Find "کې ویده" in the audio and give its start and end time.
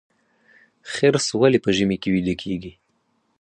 2.01-2.35